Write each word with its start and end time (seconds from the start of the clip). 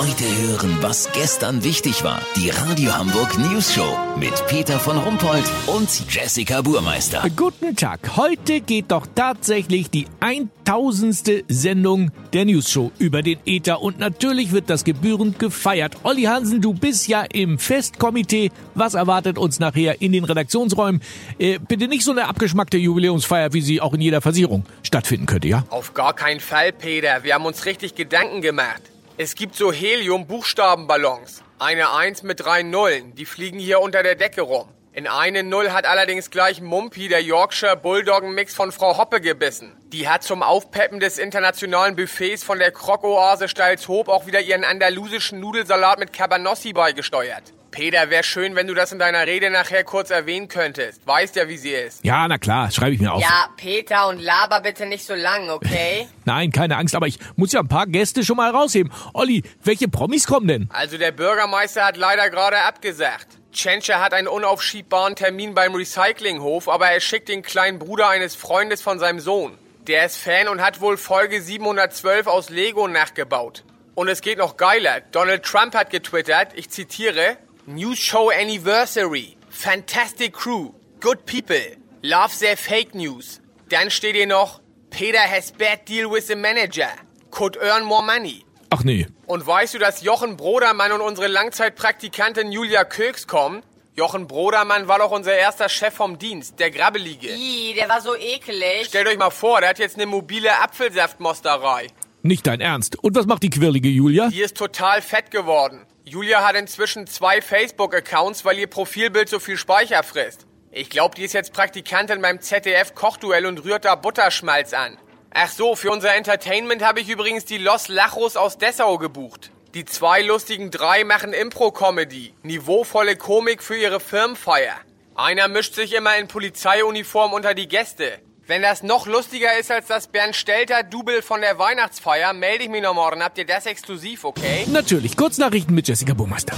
Heute 0.00 0.24
hören, 0.24 0.78
was 0.80 1.12
gestern 1.12 1.62
wichtig 1.62 2.02
war. 2.04 2.22
Die 2.34 2.48
Radio 2.48 2.96
Hamburg 2.96 3.36
News 3.36 3.74
Show 3.74 3.98
mit 4.18 4.32
Peter 4.46 4.78
von 4.80 4.96
Rumpold 4.96 5.44
und 5.66 5.90
Jessica 6.08 6.62
Burmeister. 6.62 7.22
Guten 7.36 7.76
Tag. 7.76 8.16
Heute 8.16 8.62
geht 8.62 8.92
doch 8.92 9.06
tatsächlich 9.14 9.90
die 9.90 10.06
1000. 10.20 11.44
Sendung 11.48 12.12
der 12.32 12.46
News 12.46 12.70
Show 12.70 12.92
über 12.98 13.20
den 13.20 13.40
Äther 13.44 13.82
und 13.82 13.98
natürlich 13.98 14.52
wird 14.52 14.70
das 14.70 14.84
gebührend 14.84 15.38
gefeiert. 15.38 15.98
Olli 16.02 16.22
Hansen, 16.22 16.62
du 16.62 16.72
bist 16.72 17.06
ja 17.06 17.26
im 17.30 17.58
Festkomitee. 17.58 18.52
Was 18.74 18.94
erwartet 18.94 19.36
uns 19.36 19.60
nachher 19.60 20.00
in 20.00 20.12
den 20.12 20.24
Redaktionsräumen? 20.24 21.02
Äh, 21.38 21.58
bitte 21.58 21.88
nicht 21.88 22.04
so 22.04 22.12
eine 22.12 22.26
abgeschmackte 22.26 22.78
Jubiläumsfeier, 22.78 23.52
wie 23.52 23.60
sie 23.60 23.82
auch 23.82 23.92
in 23.92 24.00
jeder 24.00 24.22
Versicherung 24.22 24.64
stattfinden 24.82 25.26
könnte, 25.26 25.48
ja? 25.48 25.66
Auf 25.68 25.92
gar 25.92 26.14
keinen 26.14 26.40
Fall, 26.40 26.72
Peter. 26.72 27.22
Wir 27.22 27.34
haben 27.34 27.44
uns 27.44 27.66
richtig 27.66 27.94
Gedanken 27.96 28.40
gemacht. 28.40 28.89
Es 29.22 29.34
gibt 29.34 29.54
so 29.54 29.70
Helium-Buchstabenballons. 29.70 31.42
Eine 31.58 31.92
Eins 31.92 32.22
mit 32.22 32.40
drei 32.40 32.62
Nullen. 32.62 33.14
Die 33.16 33.26
fliegen 33.26 33.58
hier 33.58 33.80
unter 33.80 34.02
der 34.02 34.14
Decke 34.14 34.40
rum. 34.40 34.66
In 34.94 35.06
eine 35.06 35.42
Null 35.42 35.72
hat 35.72 35.84
allerdings 35.84 36.30
gleich 36.30 36.62
Mumpy, 36.62 37.08
der 37.08 37.22
Yorkshire 37.22 37.76
Bulldoggen-Mix 37.76 38.54
von 38.54 38.72
Frau 38.72 38.96
Hoppe, 38.96 39.20
gebissen. 39.20 39.76
Die 39.92 40.08
hat 40.08 40.22
zum 40.22 40.42
Aufpeppen 40.42 41.00
des 41.00 41.18
internationalen 41.18 41.96
Buffets 41.96 42.42
von 42.42 42.58
der 42.58 42.70
Krokoase 42.70 43.48
Steilshoop 43.48 44.08
auch 44.08 44.26
wieder 44.26 44.40
ihren 44.40 44.64
andalusischen 44.64 45.38
Nudelsalat 45.38 45.98
mit 45.98 46.14
Cabanossi 46.14 46.72
beigesteuert. 46.72 47.52
Peter, 47.70 48.10
wär 48.10 48.22
schön, 48.22 48.56
wenn 48.56 48.66
du 48.66 48.74
das 48.74 48.90
in 48.90 48.98
deiner 48.98 49.26
Rede 49.26 49.48
nachher 49.50 49.84
kurz 49.84 50.10
erwähnen 50.10 50.48
könntest. 50.48 51.06
Weißt 51.06 51.36
ja, 51.36 51.48
wie 51.48 51.56
sie 51.56 51.70
ist. 51.70 52.04
Ja, 52.04 52.26
na 52.26 52.38
klar, 52.38 52.70
schreibe 52.70 52.94
ich 52.94 53.00
mir 53.00 53.12
auf. 53.12 53.22
Ja, 53.22 53.48
Peter, 53.56 54.08
und 54.08 54.20
laber 54.20 54.60
bitte 54.60 54.86
nicht 54.86 55.04
so 55.04 55.14
lang, 55.14 55.48
okay? 55.50 56.08
Nein, 56.24 56.50
keine 56.50 56.76
Angst, 56.76 56.94
aber 56.94 57.06
ich 57.06 57.18
muss 57.36 57.52
ja 57.52 57.60
ein 57.60 57.68
paar 57.68 57.86
Gäste 57.86 58.24
schon 58.24 58.36
mal 58.36 58.50
rausheben. 58.50 58.92
Olli, 59.14 59.44
welche 59.62 59.88
Promis 59.88 60.26
kommen 60.26 60.48
denn? 60.48 60.68
Also 60.72 60.98
der 60.98 61.12
Bürgermeister 61.12 61.84
hat 61.84 61.96
leider 61.96 62.28
gerade 62.30 62.58
abgesagt. 62.62 63.28
Tschentscher 63.52 64.00
hat 64.00 64.14
einen 64.14 64.28
unaufschiebbaren 64.28 65.16
Termin 65.16 65.54
beim 65.54 65.74
Recyclinghof, 65.74 66.68
aber 66.68 66.88
er 66.90 67.00
schickt 67.00 67.28
den 67.28 67.42
kleinen 67.42 67.78
Bruder 67.78 68.08
eines 68.08 68.34
Freundes 68.34 68.82
von 68.82 68.98
seinem 68.98 69.20
Sohn. 69.20 69.58
Der 69.86 70.06
ist 70.06 70.16
Fan 70.16 70.48
und 70.48 70.62
hat 70.62 70.80
wohl 70.80 70.96
Folge 70.96 71.40
712 71.42 72.26
aus 72.26 72.50
Lego 72.50 72.86
nachgebaut. 72.86 73.64
Und 73.94 74.08
es 74.08 74.20
geht 74.20 74.38
noch 74.38 74.56
geiler. 74.56 75.00
Donald 75.12 75.44
Trump 75.44 75.74
hat 75.74 75.90
getwittert, 75.90 76.52
ich 76.54 76.70
zitiere, 76.70 77.36
News 77.66 77.98
Show 77.98 78.30
Anniversary. 78.30 79.36
Fantastic 79.50 80.32
Crew. 80.32 80.72
Good 81.00 81.26
People. 81.26 81.76
Love 82.02 82.32
their 82.38 82.56
fake 82.56 82.94
news. 82.94 83.40
Dann 83.68 83.90
steht 83.90 84.16
hier 84.16 84.26
noch, 84.26 84.60
Peter 84.90 85.20
has 85.20 85.52
bad 85.52 85.86
deal 85.86 86.10
with 86.10 86.26
the 86.26 86.34
manager. 86.34 86.88
Could 87.30 87.58
earn 87.58 87.84
more 87.84 88.02
money. 88.02 88.44
Ach 88.70 88.82
nee. 88.82 89.06
Und 89.26 89.46
weißt 89.46 89.74
du, 89.74 89.78
dass 89.78 90.02
Jochen 90.02 90.36
Brodermann 90.36 90.92
und 90.92 91.00
unsere 91.02 91.28
Langzeitpraktikantin 91.28 92.50
Julia 92.50 92.84
Köks 92.84 93.26
kommen? 93.26 93.62
Jochen 93.94 94.26
Brodermann 94.26 94.88
war 94.88 94.98
doch 94.98 95.10
unser 95.10 95.34
erster 95.34 95.68
Chef 95.68 95.92
vom 95.92 96.18
Dienst, 96.18 96.58
der 96.58 96.70
Grabbelige. 96.70 97.28
Ih, 97.28 97.74
der 97.74 97.88
war 97.88 98.00
so 98.00 98.16
ekelig. 98.16 98.86
Stellt 98.86 99.06
euch 99.06 99.18
mal 99.18 99.30
vor, 99.30 99.60
der 99.60 99.70
hat 99.70 99.78
jetzt 99.78 99.96
eine 99.96 100.06
mobile 100.06 100.58
Apfelsaftmosterei. 100.60 101.88
Nicht 102.22 102.46
dein 102.46 102.60
Ernst. 102.60 103.02
Und 103.02 103.16
was 103.16 103.26
macht 103.26 103.42
die 103.42 103.50
quirlige 103.50 103.88
Julia? 103.88 104.28
Die 104.28 104.42
ist 104.42 104.56
total 104.56 105.00
fett 105.00 105.30
geworden. 105.30 105.86
Julia 106.04 106.46
hat 106.46 106.54
inzwischen 106.54 107.06
zwei 107.06 107.40
Facebook-Accounts, 107.40 108.44
weil 108.44 108.58
ihr 108.58 108.66
Profilbild 108.66 109.28
so 109.28 109.38
viel 109.38 109.56
Speicher 109.56 110.02
frisst. 110.02 110.46
Ich 110.70 110.90
glaube, 110.90 111.14
die 111.14 111.24
ist 111.24 111.32
jetzt 111.32 111.52
Praktikantin 111.52 112.20
beim 112.20 112.40
ZDF-Kochduell 112.40 113.46
und 113.46 113.64
rührt 113.64 113.84
da 113.84 113.94
Butterschmalz 113.94 114.72
an. 114.72 114.98
Ach 115.32 115.48
so, 115.48 115.76
für 115.76 115.90
unser 115.90 116.14
Entertainment 116.14 116.84
habe 116.84 117.00
ich 117.00 117.08
übrigens 117.08 117.44
die 117.44 117.58
Los 117.58 117.88
Lachos 117.88 118.36
aus 118.36 118.58
Dessau 118.58 118.98
gebucht. 118.98 119.50
Die 119.74 119.84
zwei 119.84 120.22
lustigen 120.22 120.70
drei 120.70 121.04
machen 121.04 121.32
Impro-Comedy, 121.32 122.34
niveauvolle 122.42 123.16
Komik 123.16 123.62
für 123.62 123.76
ihre 123.76 124.00
Firmenfeier. 124.00 124.74
Einer 125.14 125.48
mischt 125.48 125.74
sich 125.74 125.94
immer 125.94 126.16
in 126.18 126.28
Polizeiuniform 126.28 127.32
unter 127.32 127.54
die 127.54 127.68
Gäste. 127.68 128.18
Wenn 128.50 128.62
das 128.62 128.82
noch 128.82 129.06
lustiger 129.06 129.56
ist 129.60 129.70
als 129.70 129.86
das 129.86 130.08
Bernd 130.08 130.34
Stelter 130.34 130.82
Double 130.82 131.22
von 131.22 131.40
der 131.40 131.56
Weihnachtsfeier, 131.60 132.32
melde 132.32 132.64
ich 132.64 132.68
mich 132.68 132.82
noch 132.82 132.94
morgen. 132.94 133.22
Habt 133.22 133.38
ihr 133.38 133.46
das 133.46 133.64
exklusiv, 133.64 134.24
okay? 134.24 134.66
Natürlich, 134.66 135.16
Kurznachrichten 135.16 135.72
mit 135.72 135.86
Jessica 135.86 136.14
Burmeister. 136.14 136.56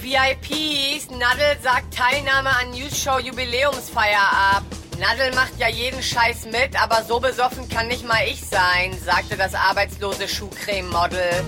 VIPs, 0.00 1.10
Nadel 1.10 1.56
sagt 1.62 1.94
Teilnahme 1.94 2.50
an 2.50 2.70
News 2.70 3.00
Show 3.00 3.20
Jubiläumsfeier 3.20 4.18
ab. 4.18 4.64
Nadel 4.98 5.32
macht 5.32 5.56
ja 5.60 5.68
jeden 5.68 6.02
Scheiß 6.02 6.46
mit, 6.46 6.82
aber 6.82 7.04
so 7.04 7.20
besoffen 7.20 7.68
kann 7.68 7.86
nicht 7.86 8.04
mal 8.04 8.26
ich 8.26 8.40
sein, 8.40 8.92
sagte 8.98 9.36
das 9.36 9.54
arbeitslose 9.54 10.26
Schuhcreme-Model. 10.26 11.44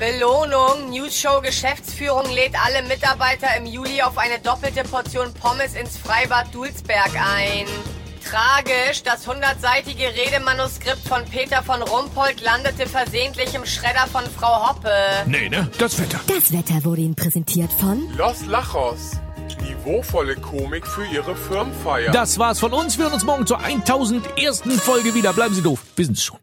Belohnung. 0.00 0.90
News 0.90 1.16
Show 1.16 1.40
Geschäftsführung 1.40 2.28
lädt 2.32 2.56
alle 2.60 2.82
Mitarbeiter 2.82 3.46
im 3.58 3.66
Juli 3.66 4.02
auf 4.02 4.18
eine 4.18 4.40
doppelte 4.40 4.82
Portion 4.82 5.32
Pommes 5.34 5.76
ins 5.76 5.96
Freibad 5.96 6.52
Dulsberg 6.52 7.12
ein. 7.14 7.68
Tragisch, 8.28 9.04
das 9.04 9.26
hundertseitige 9.28 10.02
Redemanuskript 10.02 11.06
von 11.06 11.24
Peter 11.26 11.62
von 11.62 11.80
Rumpold 11.80 12.40
landete 12.40 12.88
versehentlich 12.88 13.54
im 13.54 13.64
Schredder 13.64 14.06
von 14.10 14.24
Frau 14.24 14.68
Hoppe. 14.68 14.90
Nee, 15.26 15.48
ne? 15.48 15.70
Das 15.78 16.00
Wetter. 16.00 16.18
Das 16.26 16.52
Wetter 16.52 16.84
wurde 16.84 17.02
Ihnen 17.02 17.14
präsentiert 17.14 17.70
von 17.72 18.02
Los 18.16 18.44
Lachos. 18.46 19.12
Niveauvolle 19.62 20.34
Komik 20.36 20.86
für 20.86 21.06
ihre 21.06 21.36
Firmenfeier. 21.36 22.10
Das 22.10 22.38
war's 22.38 22.58
von 22.58 22.72
uns. 22.72 22.98
Wir 22.98 23.04
hören 23.04 23.14
uns 23.14 23.24
morgen 23.24 23.46
zur 23.46 23.60
1001. 23.60 24.62
Folge 24.80 25.14
wieder. 25.14 25.32
Bleiben 25.32 25.54
Sie 25.54 25.62
doof. 25.62 25.80
Wir 25.94 26.04
sind's 26.04 26.24
schon. 26.24 26.34